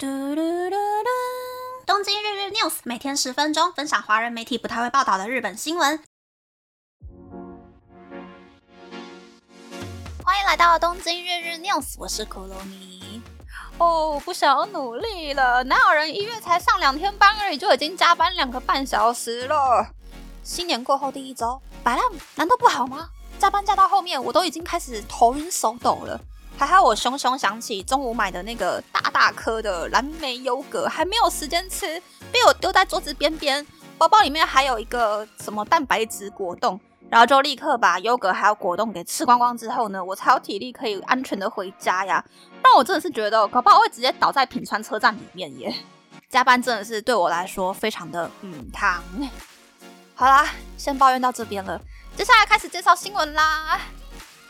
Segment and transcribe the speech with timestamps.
[0.00, 1.08] 嘟嘟嘟嘟！
[1.84, 6.00] 东京日日 news 每天十分钟，分享华人媒体不太会报道的日本新闻。
[10.22, 13.20] 欢迎来到东京日日 news，我是可罗尼。
[13.78, 19.84] 哦，不想要努力了，哪有人一月才上两天班而已，就已经加班两个半小时了？
[20.44, 22.04] 新年过后第一周，摆烂
[22.36, 23.08] 难道不好吗？
[23.40, 26.20] 加班加到后面，我都已经开始头晕手抖了。
[26.58, 33.64] 还好我熊熊想起中午买的那个大大颗的蓝莓优格，还没有时间吃，被我丢在桌子边边。
[33.96, 42.24] 包包里面还有一个什么蛋白质果冻，然后就立刻把优格还有果冻给吃光光之后呢，我才有体力可以安全的回家呀。
[42.60, 45.72] 但我真的是觉得，搞不好会直接倒在品川车站里面耶。
[46.28, 49.00] 加班真的是对我来说非常的嗯汤。
[50.16, 51.80] 好啦，先抱怨到这边了，
[52.16, 53.80] 接下来开始介绍新闻啦。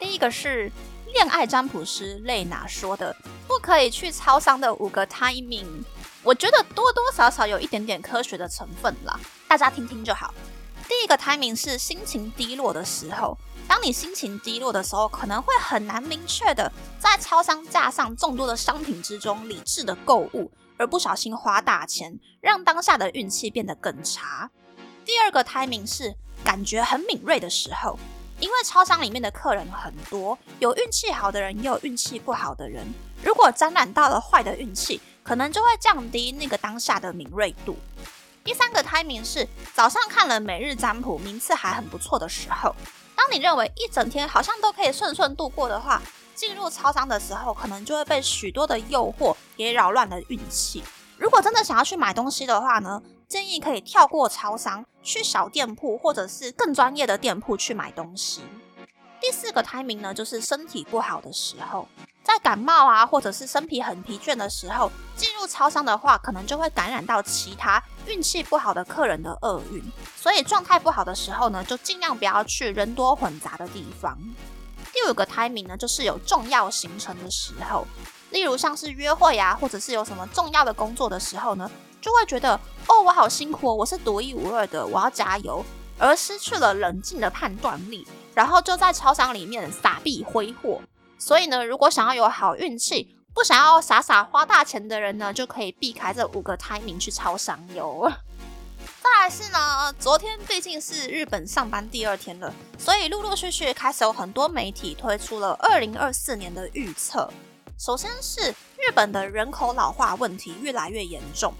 [0.00, 0.68] 第一个是。
[1.12, 3.14] 恋爱占卜师蕾娜说的
[3.46, 5.66] 不可以去超商的五个 timing，
[6.22, 10.32] 我觉得多多少少有一点点科学的成分啦，大家听听就好。
[10.88, 13.36] 第一个 timing 是心情低落的时候，
[13.68, 24.50] 当你心情低落的时候，可能会很难明确的在超商架上众多的商品之中理智的购物，而不小心花大钱，让当下的运气变得更差。
[25.04, 27.98] 第二个 timing 是感觉很敏锐的时候。
[28.42, 32.84] 因为超商里面的客人很多，有运气好的人，也有运气不好的人。
[33.22, 37.76] 如果沾染到了坏的运气，可能就会降低那个当下的敏锐度。
[38.42, 42.74] 第三个 timing 是早上看了每日占卜，名次还很不错的时候。
[43.14, 46.02] 当你认为一整天好像都可以顺顺度过的话，
[46.34, 50.82] 进入超商的时候，可能就会被许多的诱惑给扰乱了运气。
[51.16, 53.00] 如果真的想要去买东西的话呢？
[53.32, 58.42] 建议可以跳过超商，去小店铺或者是更专业的店铺去买东西。
[59.22, 61.88] 第四个 timing 呢，就是身体不好的时候，
[62.22, 69.82] 在感冒啊，或者是身体很疲倦的时候，进入超商的话，可能就会感染到其他运气不好的客人的厄运。
[70.14, 74.14] 所以状态不好的时候呢，就尽量不要去人多混杂的地方。
[74.92, 77.86] 第五个 timing 呢，就是有重要行程的时候，
[78.28, 81.70] 例如像是约会呀，或者是有什么重要的工作的时候呢。
[82.02, 82.54] 就会觉得
[82.88, 85.64] 哦，我好辛苦哦，我是独一无二的，我要加油，
[85.96, 88.04] 而失去了冷静的判断力，
[88.34, 90.82] 然后就在超商里面撒币挥霍。
[91.16, 98.12] 所以呢，如果想要有好运气，不想要傻傻花大钱的人呢，就可以避开这五个 timing 去超商游。
[99.00, 107.32] 再来是呢，昨天毕竟是日本上班第二天了，所以陆陆续续开始有很多媒体推出了二零二四年的预测。
[107.78, 111.54] 首先是日本的人口老化问题越来越严重。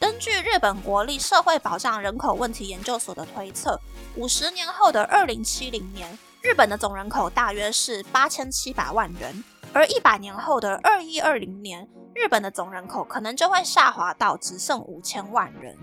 [0.00, 3.80] 根据日本国立社会保障人口问题研究所的推测，
[4.14, 9.42] 五十年后的二零七零年，日本的总人口大约是八千七百万人；
[9.72, 15.76] 而一百年后的二一二零年，日本的总人口可能就会下滑到只剩五千万人。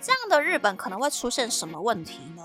[0.00, 2.44] 这样的日本可能会出现什么问题呢？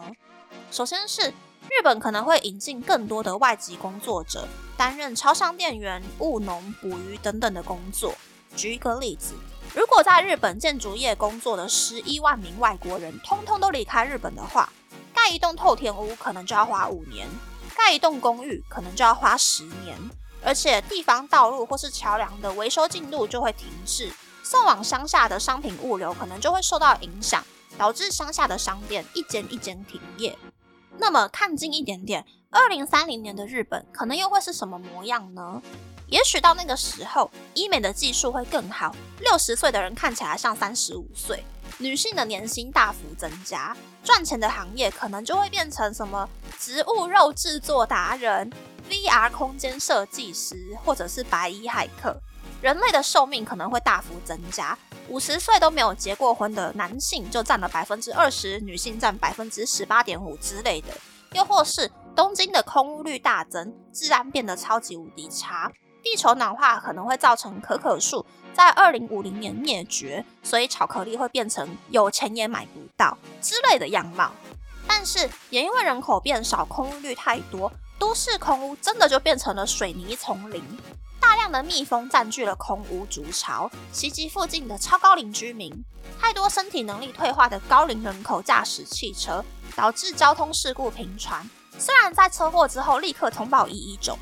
[0.71, 4.47] 首先是日本可能会引进更多的外籍工作者，
[4.77, 8.13] 担任超商店员、务农、捕鱼等等的工作。
[8.55, 9.33] 举一个例子。
[9.75, 14.71] 如果在日本建筑业工作的十一万名外国人通通都离开日本的话，
[15.13, 17.27] 盖一栋透天屋可能就要花五年，
[17.75, 19.97] 盖一栋公寓可能就要花十年，
[20.41, 24.09] 而且地方道路或是桥梁的维修进度就会停滞，
[24.43, 27.43] 送往乡下的商品物流可能就会受到影响，
[27.77, 30.37] 导致乡下的商店一间一间停业。
[30.97, 35.61] 那么看近一点点，二零三零年的日本可能又会是什么模样呢？
[36.07, 41.43] 也许到那个时候，医美的技术会更好，六十岁的人看起来像三十五岁，
[41.79, 46.29] 女性的年薪大幅增加，赚钱的行业可能就会变成什么
[46.59, 48.51] 植物肉制作达人、
[48.89, 52.15] VR 空间设计师，或者是白衣骇客。
[52.61, 54.77] 人类的寿命可能会大幅增加，
[55.09, 60.89] 五十岁都没有结过婚的男性就占了百分之二十，女性占百分之十八点五之类的。
[61.33, 65.71] 又或是东京的空屋率大增，治安变得超级无敌差。
[66.05, 68.23] 地球暖化可能会造成可可树
[68.53, 74.31] 在二零五零年灭绝，所以巧克力会变成有钱也买不到之类的样貌。
[74.87, 80.63] 但是也因为人口变少，空屋太多，都市空屋真的就变成了水泥丛林。
[81.19, 85.73] 大量的蜜蜂占据了空屋筑巢，袭击附近的超高龄居民。
[86.21, 89.43] 太多身体能力退化的高龄人口驾驶汽车，
[89.75, 91.49] 导致交通事故频传。
[91.79, 94.15] 虽然在车祸之后立刻通报一一九。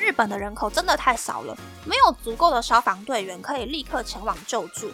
[0.00, 1.54] 日本的人口真的太少了，
[1.84, 4.90] 没有足够的消防队员可以立刻前往救助，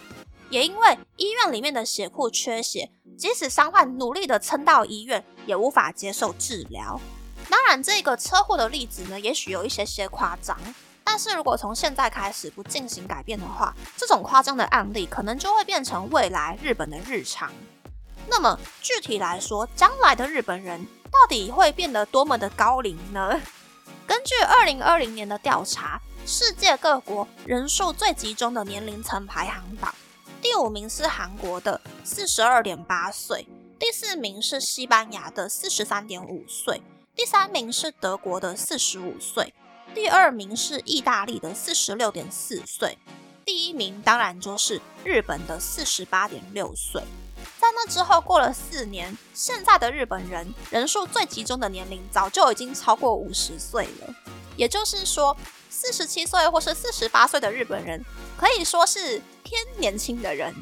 [0.49, 6.99] 也因为医院里面的血库缺血，即使伤患努力的撑到医院，也无法接受治疗。
[7.49, 10.57] 当然，这个车祸的例子呢，也许有一些些夸张，
[11.05, 17.49] 但是如果从现在开始不进行改变的话，这种夸张的案例可能就会变成未来日本的日常。
[18.27, 23.39] 那么具体来说，将来的日本人到底会变得多么的高龄呢？
[24.07, 29.93] 根据二零二零年的调查，世界各国人数最集中的年龄层排行榜，
[30.41, 33.45] 第五名是韩国的四十二点八岁，
[33.77, 36.81] 第四名是西班牙的四十三点五岁，
[37.17, 39.53] 第三名是德国的四十五岁，
[39.93, 42.97] 第二名是意大利的四十六点四岁，
[43.43, 47.03] 第一名当然就是日本的四十八点六岁。
[47.59, 54.13] 在那之后过了四年，现在的日本人人数最集中的年龄早就已经超过五十岁了。
[54.55, 55.35] 也就是说，
[55.69, 58.03] 四十七岁或是四十八岁的日本人
[58.37, 60.53] 可以说是偏年轻的人。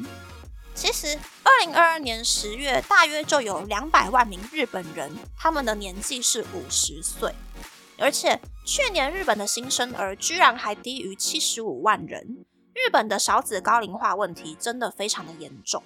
[0.73, 7.33] 其实，二零二二年十月大约就有两百万名日本人，他们的年纪是五十岁，
[7.97, 12.45] 而且去年日本的新生儿居然还低于七十五万人。
[12.73, 15.81] 日本的少子高龄化问题真的非常的严重。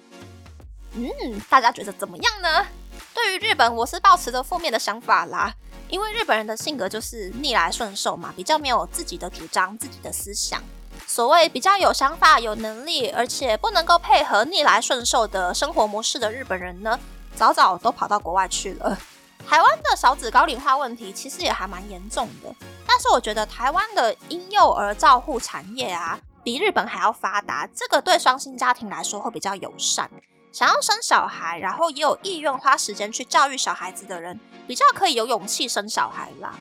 [0.94, 2.66] 嗯，大家觉得怎么样呢？
[3.14, 5.52] 对于日本，我是抱持着负面的想法啦，
[5.88, 10.62] 因为日本人的性格就是逆来顺受嘛，比较没有自己的主张、自己的思想。
[11.06, 16.98] 所谓比较有想法、有能力，而且不能够配合逆来顺受的生活模式的日本人呢，
[17.34, 18.96] 早早都跑到国外去了。
[19.48, 22.54] 台湾的少子高龄化问题其实也还蛮严重的，
[22.86, 30.08] 但是我觉得台湾的婴幼儿照护产业啊，比日本还要发达，这个对双薪家庭来说会比较友善。
[30.52, 36.58] 想要生小孩，然后也有意愿花时间去教育小孩子的人，比较可以有勇气生小孩啦。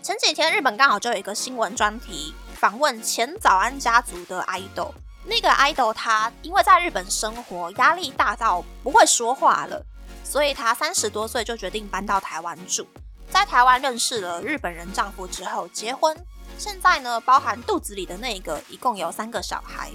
[0.00, 4.92] 前几天日本刚好就有一个新闻专题，访问前早安家族的 idol。
[5.24, 9.84] 那个 idol 他因为在日本生活压力大到不会说话了，
[10.22, 12.86] 所以他三十多岁就决定搬到台湾住。
[13.28, 16.16] 在台湾认识了日本人丈夫之后结婚，
[16.56, 19.90] 现在呢，包含肚子里的那个，一共有三个小孩。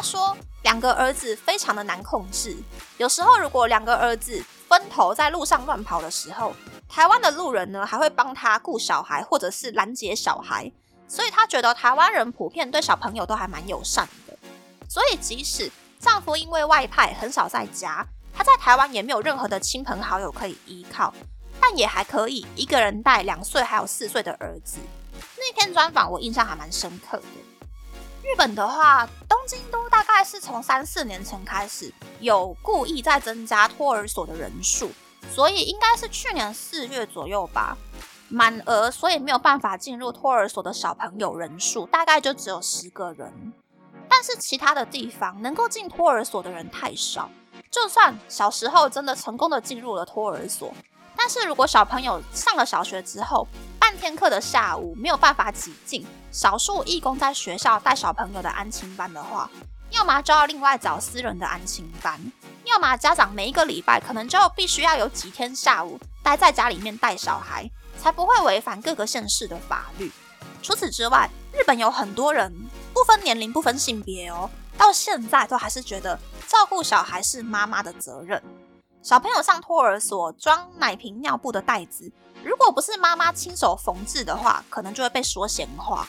[0.00, 2.56] 他说，两个儿子非常的难控制。
[2.96, 6.54] 有时候，如果两个儿子分头在路上乱跑的时候，
[6.88, 10.72] 台湾的路人呢还会帮他顾小孩，或者是拦截小孩。
[11.06, 14.34] 所以他觉得台湾人普遍对小朋友都还蛮友善的。
[14.88, 18.02] 所以，即使丈夫因为外派很少在家，
[18.32, 21.12] 他在台湾也没有任何的亲朋好友可以依靠，
[21.60, 24.78] 但也还可以一个人带两岁还有四岁的儿子。
[25.36, 27.24] 那篇专访我印象还蛮深刻的。
[28.22, 34.90] 日本的话，东京都大概是从三四年前开始有故意在增加托儿所的人数，
[35.32, 37.76] 所以应该是去年四月左右吧，
[38.28, 43.52] 满额，所以没有办法进入托儿所的小朋友人数大概就只有十个人。
[44.08, 47.30] 但是其他的地方能够进托儿所的人太少，
[47.70, 50.72] 就算小时候真的成功的进入了托儿所，
[51.16, 53.48] 但是如果小朋友上了小学之后，
[53.90, 59.50] 半天课的下午没有办法挤进少数义工在学校带小朋友的安亲班的话，
[59.90, 62.20] 要么就要另外找私人的安亲班，
[62.66, 67.68] 要么家长每一个礼拜可能就必须要有几天下午待在家里面带小孩，
[68.00, 70.12] 才不会违反各个县市的法律。
[70.62, 72.48] 除此之外，日本有很多人
[72.94, 74.48] 不分年龄、不分性别哦，
[74.78, 76.16] 到现在都还是觉得
[76.46, 78.40] 照顾小孩是妈妈的责任。
[79.02, 82.10] 小朋友上托儿所装奶瓶、尿布的袋子。
[82.44, 86.06] 如果不是妈妈亲手缝制的话，可能就会被说闲话。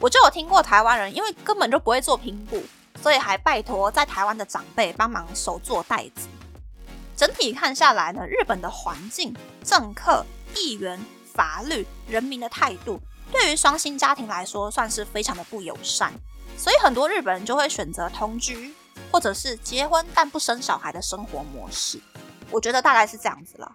[0.00, 2.62] 我就有听过台湾人，因为根本就不会做拼布，
[3.02, 6.26] 所以还拜托在台湾的长辈帮忙手做袋子。
[7.14, 10.24] 整体看下来呢，日本的环境、政客、
[10.56, 10.98] 议员、
[11.34, 12.98] 法律、人民的态度，
[13.30, 16.10] 对于双薪家庭来说算是非常的不友善。
[16.56, 18.74] 所以很多日本人就会选择同居，
[19.10, 22.00] 或者是结婚但不生小孩的生活模式。
[22.52, 23.72] 我觉得大概是这样子了。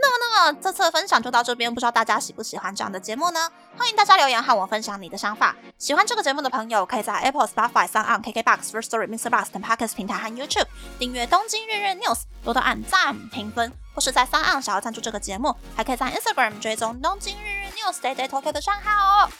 [0.00, 3.50] 那么，那么这次的分享就到这边，不知道大家喜不喜欢这样的节目呢？
[3.76, 5.56] 欢迎大家留言和我分享你的想法。
[5.76, 9.28] 喜欢这个节目的朋友，可以在 Apple、Spotify、s o u n KKBox、First Story、Mr.
[9.28, 10.66] Bus 等 Podcast 平台和 YouTube
[11.00, 19.30] 订阅《东京日日 News》，多多按赞、评分，或是在 s o n 想要赞助这个节目，还可以在 Instagram 追踪《东京日日 News》Day Day Tokyo 的账号哦。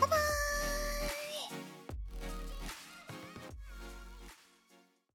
[0.00, 0.25] 拜拜